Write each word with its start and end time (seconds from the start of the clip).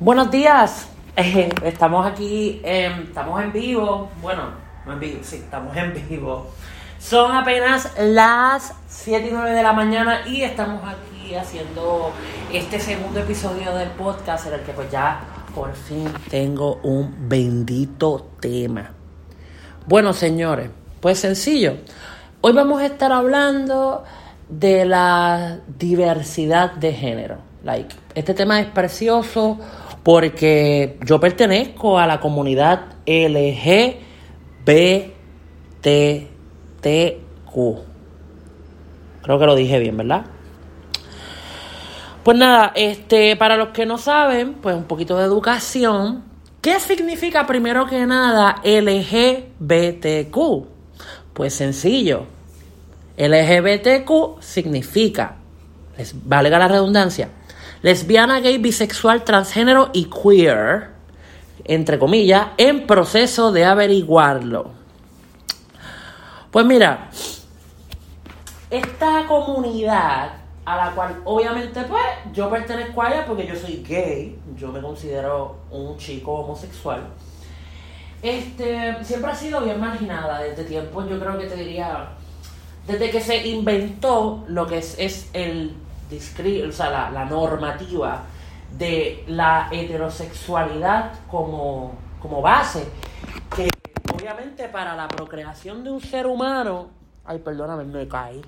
Buenos 0.00 0.30
días, 0.30 0.88
Eh, 1.16 1.48
estamos 1.62 2.04
aquí, 2.04 2.60
eh, 2.64 2.92
estamos 3.04 3.40
en 3.40 3.52
vivo, 3.52 4.10
bueno, 4.20 4.48
no 4.84 4.94
en 4.94 4.98
vivo, 4.98 5.20
sí, 5.22 5.36
estamos 5.36 5.76
en 5.76 5.94
vivo. 6.08 6.50
Son 6.98 7.30
apenas 7.30 7.92
las 7.98 8.74
7 8.88 9.28
y 9.28 9.30
9 9.30 9.52
de 9.52 9.62
la 9.62 9.72
mañana 9.72 10.26
y 10.26 10.42
estamos 10.42 10.82
aquí 10.82 11.36
haciendo 11.36 12.10
este 12.52 12.80
segundo 12.80 13.20
episodio 13.20 13.74
del 13.76 13.90
podcast 13.90 14.48
en 14.48 14.54
el 14.54 14.60
que 14.62 14.72
pues 14.72 14.90
ya 14.90 15.20
por 15.54 15.72
fin 15.74 16.12
tengo 16.30 16.80
un 16.82 17.28
bendito 17.28 18.30
tema. 18.40 18.90
Bueno, 19.86 20.12
señores, 20.12 20.70
pues 21.00 21.20
sencillo. 21.20 21.76
Hoy 22.40 22.52
vamos 22.54 22.82
a 22.82 22.86
estar 22.86 23.12
hablando 23.12 24.02
de 24.48 24.84
la 24.84 25.60
diversidad 25.78 26.72
de 26.72 26.92
género. 26.92 27.53
Like, 27.64 27.96
este 28.14 28.34
tema 28.34 28.60
es 28.60 28.66
precioso 28.66 29.58
porque 30.02 30.98
yo 31.04 31.18
pertenezco 31.18 31.98
a 31.98 32.06
la 32.06 32.20
comunidad 32.20 32.96
LGBTQ. 33.06 33.94
Creo 39.22 39.38
que 39.38 39.46
lo 39.46 39.54
dije 39.54 39.78
bien, 39.78 39.96
¿verdad? 39.96 40.26
Pues 42.22 42.36
nada, 42.36 42.72
este, 42.74 43.34
para 43.36 43.56
los 43.56 43.68
que 43.68 43.86
no 43.86 43.96
saben, 43.96 44.54
pues 44.54 44.76
un 44.76 44.84
poquito 44.84 45.16
de 45.16 45.24
educación. 45.24 46.24
¿Qué 46.60 46.80
significa 46.80 47.46
primero 47.46 47.86
que 47.86 48.04
nada 48.04 48.56
LGBTQ? 48.62 50.36
Pues 51.32 51.54
sencillo. 51.54 52.26
LGBTQ 53.16 54.40
significa, 54.40 55.36
les 55.96 56.14
valga 56.26 56.58
la 56.58 56.68
redundancia, 56.68 57.30
lesbiana, 57.84 58.40
gay, 58.40 58.56
bisexual, 58.56 59.24
transgénero 59.24 59.90
y 59.92 60.06
queer, 60.06 60.88
entre 61.64 61.98
comillas, 61.98 62.46
en 62.56 62.86
proceso 62.86 63.52
de 63.52 63.66
averiguarlo. 63.66 64.70
Pues 66.50 66.64
mira, 66.64 67.10
esta 68.70 69.26
comunidad 69.26 70.30
a 70.64 70.76
la 70.76 70.92
cual 70.92 71.20
obviamente 71.26 71.82
pues 71.82 72.02
yo 72.32 72.48
pertenezco 72.48 73.02
a 73.02 73.10
ella 73.10 73.26
porque 73.26 73.46
yo 73.46 73.54
soy 73.54 73.84
gay, 73.86 74.38
yo 74.56 74.72
me 74.72 74.80
considero 74.80 75.56
un 75.70 75.98
chico 75.98 76.32
homosexual. 76.32 77.02
Este, 78.22 79.04
siempre 79.04 79.30
ha 79.30 79.34
sido 79.34 79.60
bien 79.60 79.78
marginada 79.78 80.40
desde 80.40 80.64
tiempos, 80.64 81.06
yo 81.06 81.20
creo 81.20 81.36
que 81.36 81.48
te 81.48 81.56
diría, 81.56 82.08
desde 82.86 83.10
que 83.10 83.20
se 83.20 83.46
inventó 83.46 84.42
lo 84.48 84.66
que 84.66 84.78
es, 84.78 84.98
es 84.98 85.28
el 85.34 85.83
o 86.10 86.72
sea, 86.72 86.90
la, 86.90 87.10
la 87.10 87.24
normativa 87.24 88.22
de 88.76 89.24
la 89.28 89.68
heterosexualidad 89.70 91.12
como, 91.30 91.92
como 92.20 92.42
base, 92.42 92.86
que 93.56 93.68
obviamente 94.12 94.68
para 94.68 94.96
la 94.96 95.08
procreación 95.08 95.84
de 95.84 95.90
un 95.90 96.00
ser 96.00 96.26
humano, 96.26 96.88
ay 97.24 97.38
perdóname, 97.38 97.84
me 97.84 98.08
caí, 98.08 98.42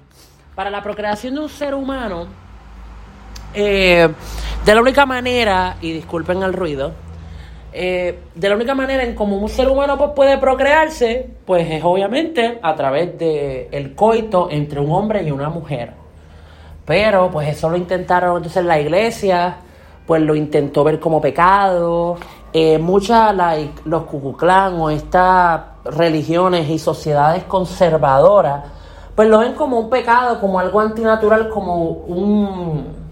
para 0.55 0.71
la 0.71 0.83
procreación 0.83 1.35
de 1.35 1.41
un 1.41 1.49
ser 1.49 1.75
humano, 1.75 2.27
eh, 3.55 4.09
de 4.65 4.75
la 4.75 4.81
única 4.81 5.07
manera, 5.07 5.77
y 5.81 5.93
disculpen 5.93 6.43
el 6.43 6.53
ruido, 6.53 6.93
eh, 7.73 8.21
de 8.35 8.49
la 8.49 8.55
única 8.55 8.75
manera 8.75 9.05
en 9.05 9.15
como 9.15 9.37
un 9.37 9.49
ser 9.49 9.69
humano 9.69 9.99
pues, 9.99 10.11
puede 10.17 10.39
procrearse, 10.39 11.29
pues 11.45 11.71
es 11.71 11.85
obviamente 11.85 12.59
a 12.63 12.75
través 12.75 13.19
de 13.19 13.69
el 13.71 13.95
coito 13.95 14.49
entre 14.51 14.81
un 14.81 14.91
hombre 14.93 15.23
y 15.23 15.31
una 15.31 15.51
mujer. 15.51 16.06
Pero 16.87 17.31
pues 17.31 17.49
eso 17.49 17.69
lo 17.69 17.77
intentaron 17.77 18.37
entonces 18.37 18.65
la 18.65 18.81
iglesia, 18.81 19.57
pues 20.07 20.23
lo 20.23 20.35
intentó 20.35 20.85
ver 20.85 21.01
como 21.01 21.21
pecado. 21.21 22.17
Eh, 22.53 22.79
muchas, 22.79 23.35
like, 23.35 23.83
los 23.85 24.05
cucuclán 24.05 24.75
o 24.81 24.89
estas 24.89 25.61
religiones 25.85 26.71
y 26.71 26.79
sociedades 26.79 27.45
conservadoras, 27.45 28.65
pues 29.15 29.29
lo 29.29 29.41
ven 29.41 29.55
como 29.55 29.79
un 29.79 29.91
pecado, 29.91 30.41
como 30.41 30.59
algo 30.59 30.81
antinatural, 30.81 31.49
como 31.49 31.85
un 31.85 33.07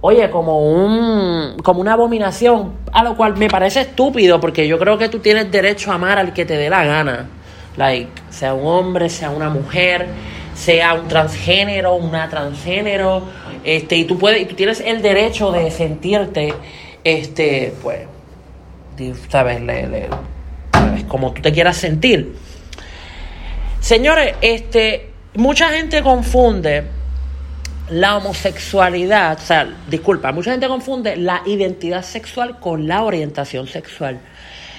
oye, 0.00 0.30
como 0.30 0.60
un 0.60 1.56
como 1.64 1.80
una 1.80 1.94
abominación, 1.94 2.74
a 2.92 3.02
lo 3.02 3.16
cual 3.16 3.36
me 3.36 3.48
parece 3.48 3.80
estúpido 3.80 4.38
porque 4.40 4.68
yo 4.68 4.78
creo 4.78 4.98
que 4.98 5.08
tú 5.08 5.18
tienes 5.18 5.50
derecho 5.50 5.90
a 5.90 5.94
amar 5.94 6.18
al 6.18 6.32
que 6.32 6.44
te 6.44 6.56
dé 6.56 6.70
la 6.70 6.84
gana. 6.84 7.26
Like, 7.76 8.22
sea 8.30 8.54
un 8.54 8.66
hombre, 8.66 9.08
sea 9.08 9.30
una 9.30 9.50
mujer, 9.50 10.08
sea 10.56 10.94
un 10.94 11.06
transgénero, 11.06 11.94
una 11.94 12.28
transgénero, 12.30 13.22
este 13.62 13.96
y 13.96 14.04
tú 14.04 14.18
puedes 14.18 14.40
y 14.42 14.46
tú 14.46 14.54
tienes 14.56 14.80
el 14.80 15.02
derecho 15.02 15.52
de 15.52 15.70
sentirte 15.70 16.54
este 17.04 17.74
pues 17.82 18.00
sabes, 19.28 19.60
le- 19.60 19.86
le- 19.86 20.08
sabes, 20.72 21.04
como 21.04 21.32
tú 21.32 21.42
te 21.42 21.52
quieras 21.52 21.76
sentir. 21.76 22.34
Señores, 23.80 24.34
este 24.40 25.10
mucha 25.34 25.68
gente 25.70 26.02
confunde 26.02 26.84
la 27.90 28.16
homosexualidad, 28.16 29.38
o 29.38 29.40
sea, 29.46 29.68
disculpa, 29.88 30.32
mucha 30.32 30.50
gente 30.50 30.66
confunde 30.66 31.16
la 31.16 31.42
identidad 31.46 32.02
sexual 32.02 32.58
con 32.58 32.88
la 32.88 33.02
orientación 33.04 33.68
sexual. 33.68 34.18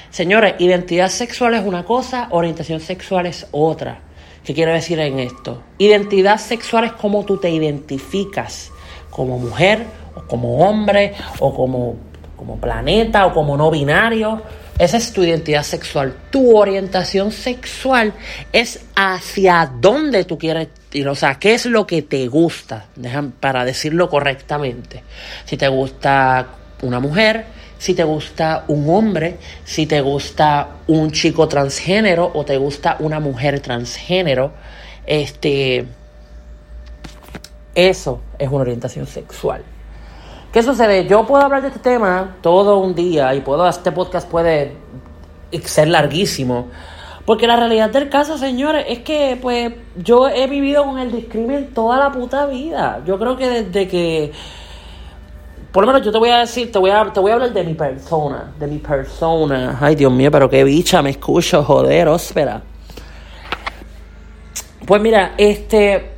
Señores, 0.09 0.55
identidad 0.59 1.09
sexual 1.09 1.53
es 1.53 1.63
una 1.63 1.83
cosa, 1.83 2.27
orientación 2.31 2.79
sexual 2.79 3.27
es 3.27 3.47
otra. 3.51 3.99
¿Qué 4.47 4.53
quiero 4.53 4.71
decir 4.71 4.97
en 5.01 5.19
esto? 5.19 5.61
Identidad 5.77 6.37
sexual 6.37 6.85
es 6.85 6.93
cómo 6.93 7.25
tú 7.25 7.35
te 7.35 7.49
identificas 7.49 8.71
como 9.09 9.37
mujer, 9.37 9.85
o 10.15 10.21
como 10.21 10.59
hombre, 10.59 11.15
o 11.39 11.53
como, 11.53 11.97
como 12.37 12.55
planeta, 12.55 13.25
o 13.25 13.33
como 13.33 13.57
no 13.57 13.69
binario. 13.69 14.41
Esa 14.79 14.95
es 14.95 15.11
tu 15.11 15.21
identidad 15.21 15.63
sexual. 15.63 16.15
Tu 16.31 16.57
orientación 16.57 17.33
sexual 17.33 18.13
es 18.53 18.85
hacia 18.95 19.69
dónde 19.81 20.23
tú 20.23 20.37
quieres 20.37 20.69
ir. 20.93 21.09
O 21.09 21.15
sea, 21.15 21.35
qué 21.35 21.53
es 21.53 21.65
lo 21.65 21.85
que 21.85 22.03
te 22.03 22.25
gusta, 22.29 22.85
para 23.41 23.65
decirlo 23.65 24.09
correctamente. 24.09 25.03
Si 25.43 25.57
te 25.57 25.67
gusta 25.67 26.47
una 26.83 27.01
mujer, 27.01 27.47
si 27.77 27.93
te 27.93 28.03
gusta 28.03 28.65
un 28.67 28.89
hombre, 28.89 29.37
si 29.63 29.85
te 29.85 30.01
gusta 30.01 30.77
un 30.87 31.11
chico 31.11 31.47
transgénero 31.47 32.31
o 32.33 32.43
te 32.43 32.57
gusta 32.57 32.97
una 32.99 33.19
mujer 33.19 33.59
transgénero, 33.59 34.51
este, 35.05 35.85
eso 37.75 38.21
es 38.39 38.49
una 38.49 38.61
orientación 38.61 39.07
sexual. 39.07 39.63
¿Qué 40.51 40.63
sucede? 40.63 41.07
Yo 41.07 41.25
puedo 41.27 41.43
hablar 41.43 41.61
de 41.61 41.67
este 41.67 41.79
tema 41.79 42.37
todo 42.41 42.79
un 42.79 42.95
día 42.95 43.35
y 43.35 43.41
puedo, 43.41 43.67
este 43.67 43.91
podcast 43.91 44.27
puede 44.29 44.73
ser 45.63 45.89
larguísimo. 45.89 46.67
Porque 47.25 47.45
la 47.45 47.57
realidad 47.57 47.89
del 47.89 48.07
caso, 48.07 48.37
señores, 48.37 48.85
es 48.87 48.99
que 48.99 49.37
pues 49.41 49.73
yo 49.97 50.29
he 50.29 50.47
vivido 50.47 50.85
con 50.85 50.97
el 50.97 51.11
discrimen 51.11 51.73
toda 51.73 51.97
la 51.97 52.11
puta 52.11 52.45
vida. 52.45 53.01
Yo 53.05 53.19
creo 53.19 53.35
que 53.35 53.49
desde 53.49 53.87
que 53.89 54.31
por 55.71 55.85
lo 55.85 55.87
menos 55.91 56.05
yo 56.05 56.11
te 56.11 56.17
voy 56.17 56.29
a 56.29 56.39
decir, 56.39 56.71
te 56.71 56.79
voy 56.79 56.91
a, 56.91 57.11
te 57.11 57.19
voy 57.19 57.31
a 57.31 57.35
hablar 57.35 57.53
de 57.53 57.63
mi 57.63 57.73
persona, 57.73 58.53
de 58.59 58.67
mi 58.67 58.77
persona. 58.77 59.77
Ay, 59.79 59.95
Dios 59.95 60.11
mío, 60.11 60.31
pero 60.31 60.49
qué 60.49 60.63
bicha 60.63 61.01
me 61.01 61.11
escucho, 61.11 61.63
joder, 61.63 62.07
óspera. 62.07 62.61
Pues 64.85 65.01
mira, 65.01 65.33
este, 65.37 66.11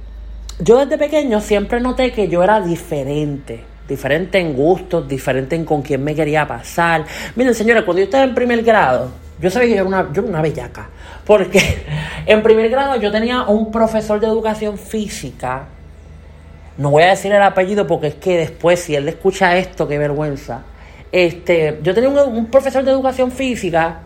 yo 0.60 0.78
desde 0.78 0.98
pequeño 0.98 1.42
siempre 1.42 1.80
noté 1.80 2.12
que 2.12 2.28
yo 2.28 2.44
era 2.44 2.62
diferente. 2.62 3.66
Diferente 3.88 4.38
en 4.38 4.54
gustos, 4.54 5.08
diferente 5.08 5.56
en 5.56 5.66
con 5.66 5.82
quién 5.82 6.04
me 6.04 6.14
quería 6.14 6.48
pasar. 6.48 7.06
Miren, 7.36 7.56
señores, 7.56 7.84
cuando 7.84 8.02
yo 8.02 8.06
estaba 8.06 8.24
en 8.24 8.36
primer 8.36 8.62
grado, 8.62 9.10
yo 9.42 9.50
sabía 9.50 9.70
que 9.70 9.76
yo 9.76 9.82
era 9.82 9.88
una, 9.88 10.14
yo 10.14 10.22
era 10.22 10.30
una 10.30 10.42
bellaca. 10.44 10.90
Porque 11.26 11.86
en 12.28 12.44
primer 12.44 12.70
grado 12.70 12.98
yo 12.98 13.12
tenía 13.12 13.44
un 13.44 13.72
profesor 13.72 14.20
de 14.20 14.28
educación 14.28 14.78
física. 14.78 15.68
No 16.80 16.92
voy 16.92 17.04
a 17.04 17.10
decir 17.10 17.34
el 17.34 17.42
apellido 17.42 17.86
porque 17.86 18.08
es 18.08 18.16
que 18.16 18.38
después, 18.38 18.80
si 18.80 18.96
él 18.96 19.06
escucha 19.10 19.58
esto, 19.58 19.86
qué 19.86 19.98
vergüenza. 19.98 20.62
Este, 21.12 21.78
yo 21.84 21.94
tenía 21.94 22.10
un, 22.10 22.46
profesor 22.46 22.86
de 22.86 22.92
educación 22.92 23.32
física 23.32 24.00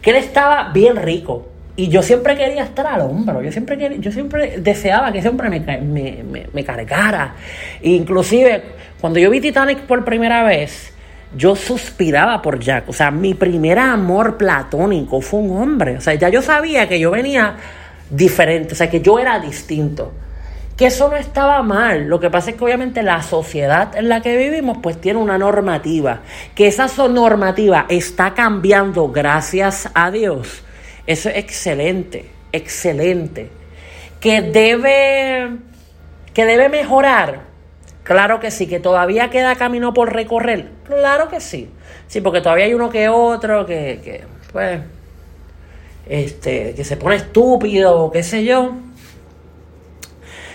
que 0.00 0.10
él 0.10 0.16
estaba 0.16 0.70
bien 0.72 0.94
rico. 0.94 1.48
Y 1.74 1.88
yo 1.88 2.04
siempre 2.04 2.36
quería 2.36 2.62
estar 2.62 2.86
al 2.86 3.00
hombro, 3.00 3.42
yo 3.42 3.50
siempre, 3.50 3.76
quería, 3.76 3.98
yo 3.98 4.12
siempre 4.12 4.58
deseaba 4.60 5.10
que 5.10 5.18
ese 5.18 5.28
hombre 5.28 5.50
me, 5.50 5.58
me, 5.80 6.46
me, 6.52 6.64
cargara. 6.64 7.34
Inclusive, 7.82 8.62
cuando 9.00 9.18
yo 9.18 9.28
vi 9.28 9.40
Titanic 9.40 9.80
por 9.80 10.04
primera 10.04 10.44
vez, 10.44 10.92
yo 11.36 11.56
suspiraba 11.56 12.40
por 12.40 12.60
Jack. 12.60 12.88
O 12.90 12.92
sea, 12.92 13.10
mi 13.10 13.34
primer 13.34 13.80
amor 13.80 14.36
platónico 14.36 15.20
fue 15.20 15.40
un 15.40 15.60
hombre. 15.60 15.96
O 15.96 16.00
sea, 16.00 16.14
ya 16.14 16.28
yo 16.28 16.42
sabía 16.42 16.88
que 16.88 17.00
yo 17.00 17.10
venía 17.10 17.56
diferente, 18.08 18.74
o 18.74 18.76
sea, 18.76 18.88
que 18.88 19.00
yo 19.00 19.18
era 19.18 19.40
distinto. 19.40 20.12
Que 20.76 20.86
eso 20.86 21.08
no 21.08 21.16
estaba 21.16 21.62
mal. 21.62 22.08
Lo 22.08 22.18
que 22.18 22.30
pasa 22.30 22.50
es 22.50 22.56
que 22.56 22.64
obviamente 22.64 23.02
la 23.02 23.22
sociedad 23.22 23.96
en 23.96 24.08
la 24.08 24.20
que 24.20 24.36
vivimos 24.36 24.78
pues 24.82 25.00
tiene 25.00 25.20
una 25.20 25.38
normativa. 25.38 26.20
Que 26.54 26.66
esa 26.66 26.86
normativa 27.08 27.86
está 27.88 28.34
cambiando 28.34 29.08
gracias 29.08 29.88
a 29.94 30.10
Dios 30.10 30.64
eso 31.06 31.28
es 31.28 31.36
excelente, 31.36 32.30
excelente. 32.52 33.50
Que 34.20 34.40
debe, 34.40 35.50
que 36.32 36.46
debe 36.46 36.68
mejorar. 36.68 37.42
Claro 38.04 38.40
que 38.40 38.50
sí, 38.50 38.66
que 38.66 38.80
todavía 38.80 39.30
queda 39.30 39.56
camino 39.56 39.92
por 39.92 40.12
recorrer. 40.12 40.70
Claro 40.84 41.28
que 41.28 41.40
sí. 41.40 41.70
Sí, 42.06 42.20
porque 42.20 42.40
todavía 42.40 42.66
hay 42.66 42.74
uno 42.74 42.90
que 42.90 43.08
otro 43.08 43.66
que, 43.66 44.00
que 44.02 44.24
pues, 44.52 44.80
este, 46.06 46.74
que 46.74 46.84
se 46.84 46.96
pone 46.96 47.16
estúpido, 47.16 48.10
qué 48.10 48.22
sé 48.22 48.44
yo, 48.44 48.72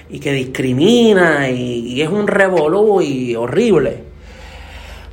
y 0.09 0.19
que 0.19 0.31
discrimina 0.33 1.49
y, 1.49 2.01
es 2.01 2.09
un 2.09 2.27
revolú 2.27 3.01
y 3.01 3.35
horrible. 3.35 4.03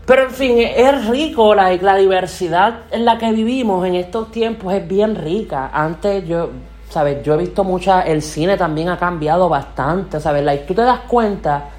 Pero 0.07 0.25
en 0.25 0.31
fin, 0.31 0.59
es 0.59 1.09
rico, 1.09 1.55
la, 1.55 1.75
la 1.77 1.97
diversidad 1.97 2.85
en 2.91 3.05
la 3.05 3.19
que 3.19 3.33
vivimos 3.33 3.87
en 3.87 3.97
estos 3.97 4.31
tiempos 4.31 4.73
es 4.73 4.87
bien 4.87 5.17
rica. 5.17 5.71
Antes 5.73 6.27
yo, 6.27 6.51
¿sabes? 6.89 7.23
Yo 7.25 7.35
he 7.35 7.39
visto 7.39 7.65
mucha, 7.65 8.03
el 8.03 8.23
cine 8.23 8.57
también 8.57 8.89
ha 8.89 8.99
cambiado 8.99 9.49
bastante, 9.49 10.21
¿sabes? 10.21 10.45
y 10.63 10.67
tú 10.67 10.75
te 10.75 10.83
das 10.83 11.01
cuenta 11.01 11.71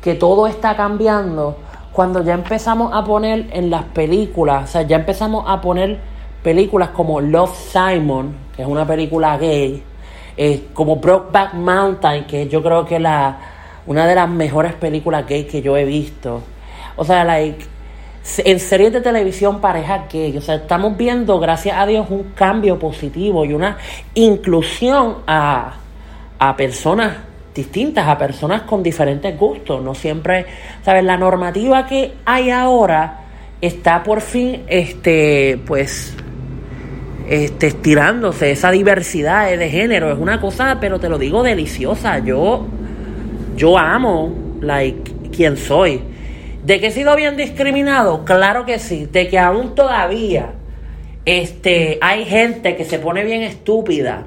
que 0.00 0.14
todo 0.14 0.46
está 0.46 0.76
cambiando 0.76 1.56
cuando 1.92 2.22
ya 2.22 2.34
empezamos 2.34 2.92
a 2.92 3.04
poner 3.04 3.46
en 3.52 3.70
las 3.70 3.84
películas, 3.84 4.68
o 4.68 4.72
sea, 4.72 4.82
ya 4.82 4.96
empezamos 4.96 5.44
a 5.46 5.60
poner 5.60 6.00
películas 6.42 6.90
como 6.90 7.20
Love 7.20 7.56
Simon, 7.56 8.36
que 8.54 8.62
es 8.62 8.68
una 8.68 8.86
película 8.86 9.38
gay, 9.38 9.82
eh, 10.36 10.66
como 10.72 10.96
Brokeback 10.96 11.54
Mountain, 11.54 12.24
que 12.26 12.48
yo 12.48 12.62
creo 12.62 12.84
que 12.84 12.98
la, 12.98 13.38
una 13.86 14.06
de 14.06 14.14
las 14.14 14.28
mejores 14.28 14.72
películas 14.74 15.26
gay 15.26 15.44
que 15.44 15.62
yo 15.62 15.76
he 15.76 15.84
visto. 15.84 16.42
O 16.96 17.04
sea, 17.04 17.24
like, 17.24 17.64
en 18.38 18.58
series 18.58 18.92
de 18.92 19.00
televisión 19.00 19.60
pareja 19.60 20.06
gay. 20.10 20.36
O 20.36 20.40
sea, 20.40 20.56
estamos 20.56 20.96
viendo, 20.96 21.38
gracias 21.38 21.76
a 21.76 21.86
Dios, 21.86 22.06
un 22.08 22.32
cambio 22.34 22.78
positivo 22.78 23.44
y 23.44 23.52
una 23.52 23.76
inclusión 24.14 25.18
a, 25.26 25.74
a 26.38 26.56
personas 26.56 27.16
distintas, 27.54 28.08
a 28.08 28.18
personas 28.18 28.62
con 28.62 28.82
diferentes 28.82 29.38
gustos. 29.38 29.82
No 29.82 29.94
siempre, 29.94 30.46
¿sabes? 30.82 31.04
La 31.04 31.16
normativa 31.16 31.86
que 31.86 32.14
hay 32.24 32.50
ahora 32.50 33.20
está 33.60 34.02
por 34.02 34.20
fin, 34.20 34.62
este, 34.66 35.60
pues, 35.66 36.16
este, 37.28 37.68
estirándose. 37.68 38.50
Esa 38.50 38.70
diversidad 38.70 39.50
de 39.50 39.70
género 39.70 40.12
es 40.12 40.18
una 40.18 40.40
cosa, 40.40 40.78
pero 40.80 40.98
te 40.98 41.08
lo 41.08 41.18
digo, 41.18 41.42
deliciosa. 41.42 42.18
Yo, 42.18 42.66
yo 43.56 43.78
amo, 43.78 44.32
like, 44.60 45.12
quien 45.34 45.56
soy. 45.56 46.02
¿De 46.64 46.80
que 46.80 46.88
he 46.88 46.90
sido 46.90 47.14
bien 47.16 47.36
discriminado? 47.36 48.24
Claro 48.24 48.64
que 48.64 48.78
sí. 48.78 49.06
De 49.10 49.28
que 49.28 49.38
aún 49.38 49.74
todavía 49.74 50.52
este, 51.24 51.98
hay 52.00 52.24
gente 52.24 52.76
que 52.76 52.84
se 52.84 52.98
pone 52.98 53.24
bien 53.24 53.42
estúpida. 53.42 54.26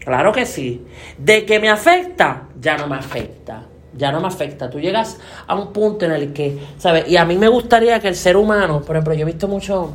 Claro 0.00 0.32
que 0.32 0.46
sí. 0.46 0.84
De 1.18 1.44
que 1.44 1.58
me 1.58 1.68
afecta, 1.68 2.44
ya 2.60 2.76
no 2.76 2.86
me 2.86 2.96
afecta. 2.96 3.64
Ya 3.92 4.12
no 4.12 4.20
me 4.20 4.28
afecta. 4.28 4.68
Tú 4.68 4.78
llegas 4.78 5.18
a 5.46 5.54
un 5.54 5.72
punto 5.72 6.04
en 6.04 6.12
el 6.12 6.32
que, 6.32 6.58
¿sabes? 6.78 7.08
Y 7.08 7.16
a 7.16 7.24
mí 7.24 7.36
me 7.36 7.48
gustaría 7.48 7.98
que 7.98 8.08
el 8.08 8.14
ser 8.14 8.36
humano, 8.36 8.82
por 8.82 8.96
ejemplo, 8.96 9.14
yo 9.14 9.22
he 9.22 9.24
visto 9.24 9.48
mucho, 9.48 9.94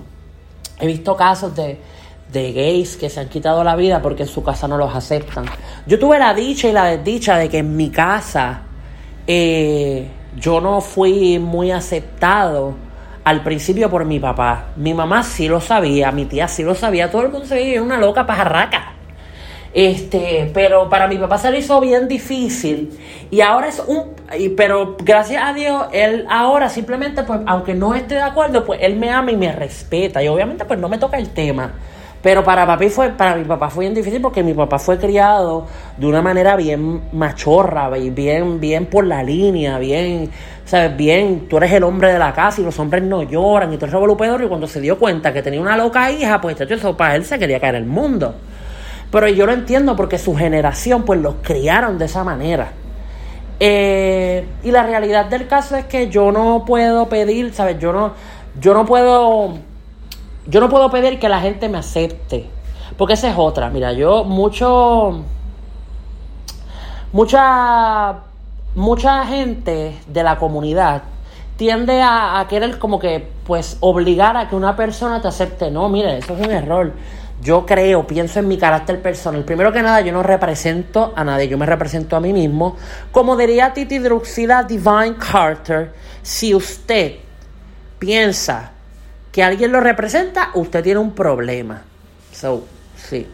he 0.80 0.88
visto 0.88 1.16
casos 1.16 1.56
de, 1.56 1.78
de 2.32 2.54
gays 2.54 2.96
que 2.96 3.10
se 3.10 3.20
han 3.20 3.30
quitado 3.30 3.64
la 3.64 3.76
vida 3.76 4.02
porque 4.02 4.24
en 4.24 4.30
su 4.30 4.44
casa 4.44 4.68
no 4.68 4.78
los 4.78 4.96
aceptan. 4.96 5.46
Yo 5.86 6.00
tuve 6.00 6.18
la 6.18 6.34
dicha 6.34 6.68
y 6.68 6.72
la 6.72 6.86
desdicha 6.86 7.38
de 7.38 7.50
que 7.50 7.60
en 7.60 7.76
mi 7.76 7.90
casa, 7.90 8.62
eh, 9.28 10.08
yo 10.38 10.62
no 10.62 10.82
fui 10.82 11.40
muy 11.40 11.72
aceptado 11.72 12.76
al 13.24 13.44
principio 13.44 13.90
por 13.90 14.06
mi 14.06 14.20
papá. 14.20 14.68
Mi 14.76 14.94
mamá 14.94 15.24
sí 15.24 15.48
lo 15.48 15.60
sabía, 15.60 16.12
mi 16.12 16.26
tía 16.26 16.48
sí 16.48 16.64
lo 16.64 16.76
sabía, 16.76 17.12
todo 17.12 17.24
el 17.24 17.30
mundo 17.30 17.46
sabía 17.46 17.82
una 17.82 17.98
loca 17.98 18.26
pajarraca. 18.26 18.94
Este, 19.74 20.52
pero 20.54 20.90
para 20.90 21.08
mi 21.08 21.18
papá 21.18 21.38
se 21.38 21.50
le 21.50 21.60
hizo 21.60 21.80
bien 21.80 22.10
difícil 22.10 23.00
y 23.30 23.40
ahora 23.40 23.70
es 23.70 23.82
un 23.88 24.16
pero 24.58 24.98
gracias 25.02 25.42
a 25.46 25.54
Dios 25.54 25.86
él 25.94 26.26
ahora 26.30 26.68
simplemente 26.68 27.24
pues 27.24 27.40
aunque 27.46 27.74
no 27.74 27.96
esté 27.96 28.16
de 28.16 28.22
acuerdo, 28.22 28.66
pues 28.66 28.82
él 28.84 28.98
me 28.98 29.10
ama 29.10 29.32
y 29.32 29.38
me 29.38 29.50
respeta 29.54 30.22
y 30.22 30.28
obviamente 30.28 30.66
pues 30.66 30.78
no 30.78 30.90
me 30.90 30.98
toca 30.98 31.18
el 31.18 31.30
tema. 31.30 31.72
Pero 32.22 32.44
para 32.44 32.68
papi 32.68 32.90
fue, 32.90 33.10
para 33.10 33.36
mi 33.36 33.46
papá 33.46 33.70
fue 33.70 33.86
bien 33.86 33.96
difícil 33.96 34.22
porque 34.22 34.44
mi 34.44 34.54
papá 34.54 34.78
fue 34.78 35.00
criado 35.00 35.66
de 35.98 36.06
una 36.06 36.22
manera 36.22 36.56
bien 36.56 37.02
machorra, 37.14 37.90
bien, 37.90 38.60
bien 38.60 38.86
por 38.86 39.08
la 39.08 39.24
línea, 39.24 39.80
bien, 39.80 40.30
sabes, 40.64 40.96
bien, 40.96 41.48
tú 41.50 41.58
eres 41.58 41.72
el 41.72 41.84
hombre 41.84 42.14
de 42.14 42.20
la 42.20 42.32
casa 42.32 42.62
y 42.62 42.64
los 42.64 42.78
hombres 42.78 43.04
no 43.04 43.24
lloran 43.24 43.74
y 43.74 43.78
todo 43.78 43.88
eso 43.88 44.18
pedro 44.18 44.46
y 44.46 44.48
cuando 44.48 44.68
se 44.68 44.80
dio 44.80 45.00
cuenta 45.00 45.34
que 45.34 45.42
tenía 45.42 45.60
una 45.60 45.76
loca 45.76 46.12
hija, 46.12 46.40
pues 46.40 46.62
eso 46.62 46.96
para 46.96 47.16
él 47.16 47.26
se 47.26 47.40
quería 47.40 47.60
caer 47.60 47.76
el 47.76 47.86
mundo. 47.86 48.36
Pero 49.12 49.28
yo 49.28 49.48
lo 49.48 49.54
entiendo 49.54 49.96
porque 49.96 50.20
su 50.20 50.36
generación 50.36 51.04
pues 51.04 51.20
los 51.20 51.36
criaron 51.42 51.98
de 51.98 52.06
esa 52.06 52.24
manera. 52.24 52.72
Eh, 53.60 54.46
y 54.64 54.72
la 54.72 54.84
realidad 54.84 55.26
del 55.26 55.48
caso 55.48 55.76
es 55.76 55.86
que 55.86 56.08
yo 56.08 56.32
no 56.32 56.66
puedo 56.66 57.10
pedir, 57.10 57.54
¿sabes? 57.54 57.78
Yo 57.80 57.92
no, 57.94 58.14
yo 58.60 58.74
no 58.74 58.86
puedo 58.86 59.71
yo 60.48 60.60
no 60.60 60.70
puedo 60.70 60.90
pedir 60.90 61.20
que 61.20 61.30
la 61.30 61.40
gente 61.40 61.70
me 61.70 61.78
acepte. 61.78 62.50
Porque 62.98 63.14
esa 63.14 63.30
es 63.30 63.36
otra. 63.38 63.70
Mira, 63.70 63.94
yo 63.94 64.24
mucho. 64.24 65.24
Mucha. 67.12 68.20
Mucha 68.74 69.26
gente 69.26 70.00
de 70.08 70.24
la 70.24 70.38
comunidad 70.38 71.04
tiende 71.58 72.02
a, 72.02 72.44
querer 72.50 72.80
como 72.80 73.00
que, 73.00 73.28
pues, 73.46 73.78
obligar 73.82 74.38
a 74.38 74.50
que 74.50 74.56
una 74.56 74.76
persona 74.76 75.22
te 75.22 75.28
acepte. 75.28 75.70
No, 75.70 75.90
mire, 75.90 76.18
eso 76.18 76.34
es 76.36 76.48
un 76.48 76.52
error. 76.52 76.94
Yo 77.42 77.66
creo, 77.66 78.08
pienso 78.08 78.40
en 78.40 78.48
mi 78.48 78.58
carácter 78.58 79.02
personal. 79.02 79.44
Primero 79.44 79.72
que 79.72 79.82
nada, 79.82 80.02
yo 80.02 80.12
no 80.14 80.24
represento 80.24 81.14
a 81.16 81.24
nadie, 81.24 81.48
yo 81.48 81.58
me 81.58 81.66
represento 81.66 82.16
a 82.16 82.20
mí 82.20 82.34
mismo. 82.34 82.78
Como 83.12 83.36
diría 83.36 83.74
Titi 83.74 84.00
Druxila 84.00 84.64
Divine 84.64 85.16
Carter, 85.18 85.92
si 86.22 86.56
usted 86.56 87.18
piensa 88.00 88.72
que 89.32 89.44
alguien 89.44 89.72
lo 89.72 89.80
representa, 89.80 90.50
usted 90.54 90.84
tiene 90.84 91.00
un 91.00 91.14
problema. 91.14 91.84
So, 92.34 92.66
sí. 92.96 93.28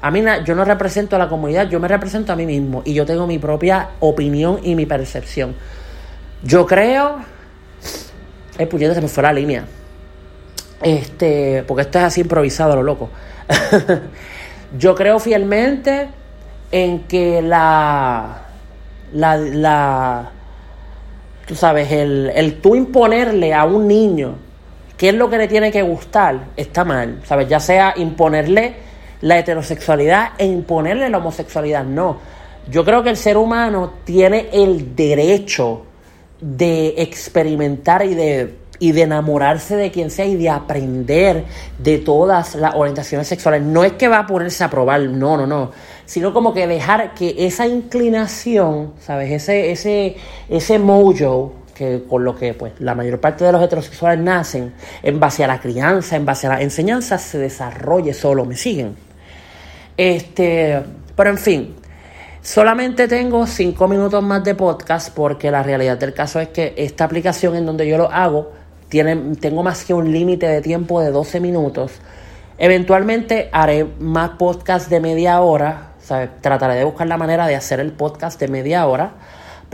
A 0.00 0.10
mí 0.10 0.22
yo 0.44 0.54
no 0.54 0.64
represento 0.64 1.16
a 1.16 1.18
la 1.18 1.28
comunidad, 1.28 1.68
yo 1.68 1.80
me 1.80 1.88
represento 1.88 2.32
a 2.32 2.36
mí 2.36 2.44
mismo 2.46 2.82
y 2.84 2.92
yo 2.92 3.06
tengo 3.06 3.26
mi 3.26 3.38
propia 3.38 3.90
opinión 4.00 4.60
y 4.62 4.74
mi 4.74 4.86
percepción. 4.86 5.54
Yo 6.42 6.66
creo. 6.66 7.16
Eh, 8.58 8.66
puñeta, 8.66 8.94
se 8.94 9.00
me 9.00 9.08
fue 9.08 9.22
la 9.22 9.32
línea. 9.32 9.64
Este, 10.82 11.64
porque 11.66 11.82
esto 11.82 11.98
es 11.98 12.04
así 12.04 12.20
improvisado 12.20 12.76
lo 12.76 12.82
loco. 12.82 13.10
yo 14.78 14.94
creo 14.94 15.18
fielmente 15.18 16.08
en 16.70 17.04
que 17.04 17.40
la. 17.40 18.42
La. 19.14 19.36
la 19.38 20.30
tú 21.46 21.54
sabes, 21.54 21.90
el, 21.90 22.30
el 22.34 22.60
tú 22.60 22.74
imponerle 22.74 23.54
a 23.54 23.64
un 23.64 23.88
niño 23.88 24.36
qué 24.96 25.08
es 25.10 25.14
lo 25.14 25.28
que 25.28 25.38
le 25.38 25.48
tiene 25.48 25.70
que 25.70 25.82
gustar, 25.82 26.46
está 26.56 26.84
mal, 26.84 27.20
¿sabes? 27.24 27.48
Ya 27.48 27.60
sea 27.60 27.94
imponerle 27.96 28.74
la 29.22 29.38
heterosexualidad 29.38 30.32
e 30.38 30.46
imponerle 30.46 31.08
la 31.08 31.18
homosexualidad, 31.18 31.84
no. 31.84 32.18
Yo 32.70 32.84
creo 32.84 33.02
que 33.02 33.10
el 33.10 33.16
ser 33.16 33.36
humano 33.36 33.94
tiene 34.04 34.48
el 34.52 34.94
derecho 34.94 35.82
de 36.40 36.94
experimentar 36.98 38.04
y 38.04 38.14
de, 38.14 38.54
y 38.78 38.92
de 38.92 39.02
enamorarse 39.02 39.76
de 39.76 39.90
quien 39.90 40.10
sea 40.10 40.26
y 40.26 40.36
de 40.36 40.50
aprender 40.50 41.44
de 41.78 41.98
todas 41.98 42.54
las 42.54 42.74
orientaciones 42.74 43.26
sexuales. 43.26 43.62
No 43.62 43.84
es 43.84 43.92
que 43.92 44.08
va 44.08 44.20
a 44.20 44.26
ponerse 44.26 44.64
a 44.64 44.70
probar, 44.70 45.00
no, 45.02 45.36
no, 45.36 45.46
no. 45.46 45.70
sino 46.06 46.32
como 46.32 46.54
que 46.54 46.66
dejar 46.66 47.14
que 47.14 47.34
esa 47.46 47.66
inclinación, 47.66 48.92
¿sabes? 49.00 49.30
Ese, 49.30 49.70
ese, 49.72 50.16
ese 50.48 50.78
mojo 50.78 51.63
que 51.74 52.04
con 52.08 52.24
lo 52.24 52.34
que 52.36 52.54
pues 52.54 52.72
la 52.78 52.94
mayor 52.94 53.20
parte 53.20 53.44
de 53.44 53.52
los 53.52 53.62
heterosexuales 53.62 54.22
nacen 54.24 54.72
en 55.02 55.20
base 55.20 55.44
a 55.44 55.46
la 55.46 55.60
crianza, 55.60 56.16
en 56.16 56.24
base 56.24 56.46
a 56.46 56.50
la 56.50 56.62
enseñanza, 56.62 57.18
se 57.18 57.38
desarrolle 57.38 58.14
solo, 58.14 58.44
¿me 58.44 58.56
siguen? 58.56 58.96
Este, 59.96 60.82
pero 61.14 61.30
en 61.30 61.38
fin, 61.38 61.74
solamente 62.42 63.08
tengo 63.08 63.46
cinco 63.46 63.88
minutos 63.88 64.22
más 64.22 64.42
de 64.44 64.54
podcast 64.54 65.14
porque 65.14 65.50
la 65.50 65.62
realidad 65.62 65.98
del 65.98 66.14
caso 66.14 66.40
es 66.40 66.48
que 66.48 66.74
esta 66.76 67.04
aplicación 67.04 67.56
en 67.56 67.66
donde 67.66 67.86
yo 67.86 67.98
lo 67.98 68.10
hago 68.10 68.52
tiene, 68.88 69.16
tengo 69.40 69.62
más 69.62 69.84
que 69.84 69.94
un 69.94 70.12
límite 70.12 70.46
de 70.46 70.60
tiempo 70.60 71.00
de 71.00 71.10
12 71.10 71.40
minutos. 71.40 71.92
Eventualmente 72.58 73.48
haré 73.52 73.84
más 73.98 74.30
podcast 74.30 74.88
de 74.88 75.00
media 75.00 75.40
hora, 75.40 75.94
trataré 76.40 76.76
de 76.76 76.84
buscar 76.84 77.08
la 77.08 77.16
manera 77.16 77.46
de 77.46 77.56
hacer 77.56 77.80
el 77.80 77.92
podcast 77.92 78.38
de 78.38 78.48
media 78.48 78.86
hora 78.86 79.14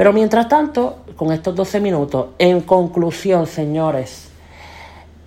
pero 0.01 0.15
mientras 0.15 0.49
tanto, 0.49 1.01
con 1.15 1.31
estos 1.31 1.55
12 1.55 1.79
minutos, 1.79 2.29
en 2.39 2.63
conclusión, 2.63 3.47
señores, 3.47 4.31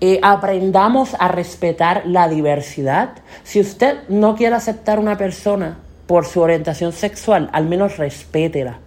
eh, 0.01 0.19
aprendamos 0.23 1.15
a 1.19 1.27
respetar 1.27 2.01
la 2.07 2.27
diversidad. 2.27 3.11
Si 3.43 3.59
usted 3.59 3.97
no 4.09 4.35
quiere 4.35 4.55
aceptar 4.55 4.97
una 4.97 5.15
persona 5.15 5.77
por 6.07 6.25
su 6.25 6.41
orientación 6.41 6.91
sexual, 6.91 7.51
al 7.53 7.67
menos 7.67 7.97
respétela. 7.97 8.79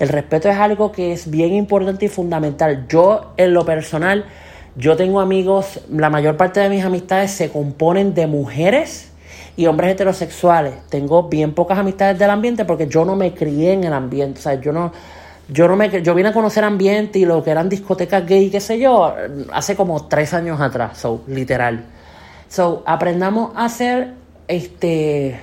El 0.00 0.08
respeto 0.08 0.48
es 0.48 0.56
algo 0.56 0.90
que 0.90 1.12
es 1.12 1.30
bien 1.30 1.54
importante 1.54 2.06
y 2.06 2.08
fundamental. 2.08 2.86
Yo, 2.88 3.34
en 3.36 3.54
lo 3.54 3.64
personal, 3.64 4.24
yo 4.74 4.96
tengo 4.96 5.20
amigos, 5.20 5.78
la 5.88 6.10
mayor 6.10 6.36
parte 6.36 6.58
de 6.58 6.68
mis 6.68 6.84
amistades 6.84 7.30
se 7.30 7.52
componen 7.52 8.12
de 8.12 8.26
mujeres 8.26 9.12
y 9.56 9.66
hombres 9.66 9.92
heterosexuales. 9.92 10.74
Tengo 10.88 11.28
bien 11.28 11.54
pocas 11.54 11.78
amistades 11.78 12.18
del 12.18 12.30
ambiente 12.30 12.64
porque 12.64 12.88
yo 12.88 13.04
no 13.04 13.14
me 13.14 13.34
crié 13.34 13.74
en 13.74 13.84
el 13.84 13.92
ambiente. 13.92 14.40
O 14.40 14.42
sea, 14.42 14.54
yo 14.54 14.72
no, 14.72 14.92
yo 15.48 15.66
no 15.66 15.76
me 15.76 16.02
yo 16.02 16.14
vine 16.14 16.28
a 16.28 16.32
conocer 16.32 16.64
ambiente 16.64 17.18
y 17.18 17.24
lo 17.24 17.42
que 17.42 17.50
eran 17.50 17.68
discotecas 17.68 18.26
gay, 18.26 18.50
qué 18.50 18.60
sé 18.60 18.78
yo, 18.78 19.14
hace 19.52 19.76
como 19.76 20.06
tres 20.06 20.34
años 20.34 20.60
atrás, 20.60 20.98
so, 20.98 21.22
literal. 21.26 21.84
So, 22.48 22.82
aprendamos 22.86 23.52
a 23.56 23.68
ser 23.68 24.14
este 24.46 25.38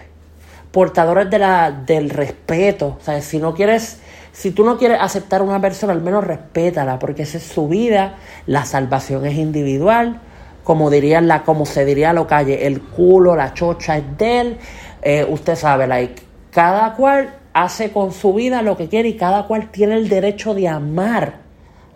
portadores 0.75 1.29
de 1.29 1.39
la, 1.39 1.71
del 1.71 2.09
respeto. 2.09 2.97
O 2.99 3.03
sea, 3.03 3.21
si 3.21 3.39
no 3.39 3.53
quieres, 3.53 3.99
si 4.33 4.51
tú 4.51 4.65
no 4.65 4.77
quieres 4.77 4.99
aceptar 4.99 5.39
a 5.39 5.43
una 5.45 5.61
persona, 5.61 5.93
al 5.93 6.01
menos 6.01 6.25
respétala, 6.25 6.99
porque 6.99 7.23
esa 7.23 7.37
es 7.37 7.45
su 7.45 7.69
vida, 7.69 8.15
la 8.45 8.65
salvación 8.65 9.25
es 9.25 9.35
individual, 9.35 10.19
como 10.65 10.89
dirían 10.89 11.29
la, 11.29 11.43
como 11.43 11.65
se 11.65 11.85
diría 11.85 12.09
a 12.09 12.13
lo 12.13 12.27
calle, 12.27 12.67
el 12.67 12.81
culo, 12.81 13.37
la 13.37 13.53
chocha 13.53 13.97
es 13.97 14.17
de 14.17 14.39
él. 14.41 14.57
Eh, 15.01 15.25
usted 15.29 15.55
sabe, 15.55 15.87
like, 15.87 16.21
cada 16.51 16.93
cual 16.95 17.33
hace 17.55 17.91
con 17.91 18.11
su 18.11 18.33
vida 18.33 18.61
lo 18.61 18.75
que 18.75 18.89
quiere 18.89 19.07
y 19.07 19.13
cada 19.15 19.47
cual 19.47 19.71
tiene 19.71 19.95
el 19.95 20.09
derecho 20.09 20.53
de 20.53 20.67
amar 20.67 21.37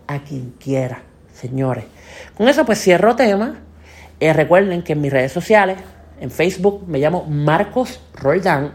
a 0.08 0.20
quien 0.20 0.54
quiera, 0.58 1.02
señores. 1.34 1.84
Con 2.38 2.48
eso 2.48 2.66
pues 2.66 2.82
cierro 2.82 3.18
tema. 3.18 3.60
Eh, 4.22 4.32
recuerden 4.32 4.82
que 4.84 4.94
en 4.94 5.02
mis 5.02 5.12
redes 5.12 5.34
sociales, 5.34 5.78
en 6.22 6.32
Facebook 6.32 6.86
me 6.88 7.00
llamo 7.00 7.26
Marcos 7.26 8.00
Roldán, 8.14 8.72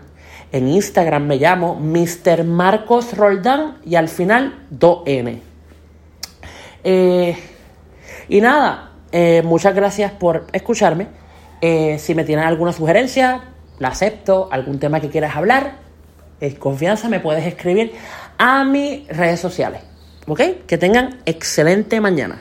en 0.52 0.68
Instagram 0.68 1.26
me 1.26 1.36
llamo 1.36 1.74
Mr. 1.74 2.44
Marcos 2.44 3.16
Roldán 3.16 3.78
y 3.86 3.94
al 3.94 4.08
final 4.08 4.66
2N. 4.70 5.40
Eh, 6.84 7.36
y 8.28 8.40
nada, 8.42 8.90
eh, 9.10 9.40
muchas 9.42 9.74
gracias 9.74 10.12
por 10.12 10.46
escucharme. 10.52 11.08
si 11.62 12.14
me 12.14 12.24
tienen 12.24 12.44
alguna 12.44 12.74
sugerencia, 12.74 13.40
la 13.78 13.88
acepto, 13.88 14.50
algún 14.52 14.78
tema 14.78 15.00
que 15.00 15.08
quieras 15.08 15.34
hablar, 15.34 15.83
confianza, 16.52 17.08
me 17.08 17.20
puedes 17.20 17.46
escribir 17.46 17.92
a 18.38 18.64
mis 18.64 19.06
redes 19.08 19.40
sociales. 19.40 19.82
¿Ok? 20.26 20.40
Que 20.66 20.78
tengan 20.78 21.20
excelente 21.26 22.00
mañana. 22.00 22.40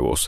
huevos. 0.00 0.26